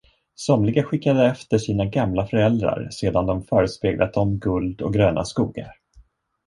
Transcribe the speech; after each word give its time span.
Somliga 0.35 0.83
skickade 0.83 1.25
efter 1.25 1.57
sina 1.57 1.85
gamla 1.85 2.27
föräldrar 2.27 2.89
sedan 2.91 3.25
de 3.25 3.43
förespeglat 3.43 4.13
dem 4.13 4.37
guld 4.39 4.81
och 4.81 4.93
gröna 4.93 5.25
skogar. 5.25 5.71